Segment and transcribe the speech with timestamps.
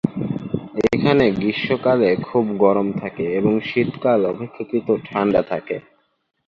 [0.87, 5.75] এখানে গ্রীষ্মকালে খুব গরম থাকে, এবং শীতকালে অপেক্ষাকৃত ঠান্ডা থাকে।